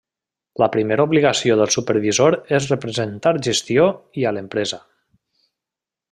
[0.61, 3.85] La primera obligació del supervisor és representar gestió
[4.23, 4.81] i a l'empresa.